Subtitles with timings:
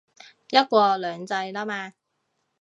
[0.49, 1.93] 一國兩制喇嘛